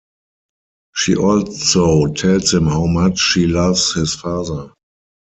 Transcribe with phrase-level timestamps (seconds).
[0.95, 4.71] She also tells him how much she loves his father.